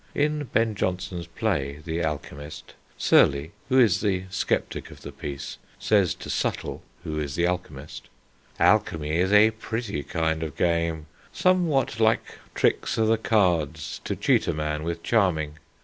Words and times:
In 0.15 0.45
Ben 0.45 0.73
Jonson's 0.73 1.27
play 1.27 1.77
The 1.85 2.03
Alchemist, 2.03 2.73
Surley, 2.97 3.51
who 3.69 3.77
is 3.77 4.01
the 4.01 4.23
sceptic 4.31 4.89
of 4.89 5.03
the 5.03 5.11
piece, 5.11 5.59
says 5.77 6.15
to 6.15 6.29
Subtle, 6.31 6.81
who 7.03 7.19
is 7.19 7.35
the 7.35 7.45
alchemist... 7.45 8.09
Alchemy 8.59 9.19
is 9.19 9.31
a 9.31 9.51
pretty 9.51 10.01
kind 10.01 10.41
of 10.41 10.57
game, 10.57 11.05
Somewhat 11.31 11.99
like 11.99 12.39
tricks 12.55 12.97
o' 12.97 13.05
the 13.05 13.19
cards, 13.19 14.01
to 14.03 14.15
cheat 14.15 14.47
a 14.47 14.53
man 14.53 14.81
With 14.81 15.03
charming 15.03 15.59